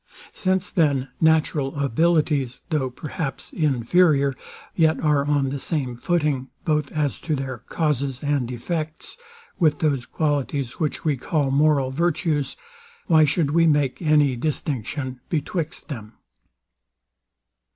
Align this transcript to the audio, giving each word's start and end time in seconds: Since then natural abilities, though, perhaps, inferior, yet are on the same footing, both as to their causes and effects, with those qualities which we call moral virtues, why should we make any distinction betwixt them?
Since 0.33 0.71
then 0.71 1.09
natural 1.21 1.75
abilities, 1.79 2.61
though, 2.71 2.89
perhaps, 2.89 3.53
inferior, 3.53 4.33
yet 4.75 4.99
are 4.99 5.23
on 5.25 5.49
the 5.49 5.59
same 5.59 5.95
footing, 5.95 6.47
both 6.65 6.91
as 6.91 7.19
to 7.19 7.35
their 7.35 7.59
causes 7.59 8.23
and 8.23 8.49
effects, 8.49 9.17
with 9.59 9.77
those 9.77 10.07
qualities 10.07 10.79
which 10.79 11.05
we 11.05 11.17
call 11.17 11.51
moral 11.51 11.91
virtues, 11.91 12.57
why 13.05 13.25
should 13.25 13.51
we 13.51 13.67
make 13.67 14.01
any 14.01 14.35
distinction 14.35 15.19
betwixt 15.29 15.87
them? 15.87 16.13